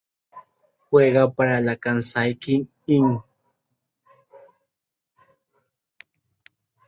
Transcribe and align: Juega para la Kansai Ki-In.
Juega 0.89 1.29
para 1.29 1.59
la 1.61 1.75
Kansai 1.75 2.31
Ki-In. 2.33 3.07